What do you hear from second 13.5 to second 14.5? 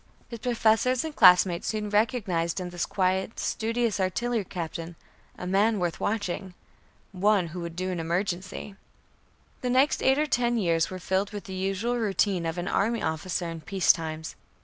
peace times.